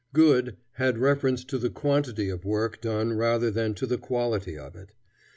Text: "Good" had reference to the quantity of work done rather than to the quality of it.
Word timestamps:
"Good" 0.13 0.57
had 0.71 0.97
reference 0.97 1.43
to 1.43 1.59
the 1.59 1.69
quantity 1.69 2.29
of 2.29 2.43
work 2.43 2.81
done 2.81 3.13
rather 3.13 3.51
than 3.51 3.75
to 3.75 3.85
the 3.85 3.99
quality 3.99 4.57
of 4.57 4.75
it. 4.75 4.93